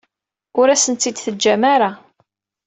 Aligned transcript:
Ur 0.59 0.67
asen-tt-id-teǧǧam 0.69 1.63
ara. 1.73 1.91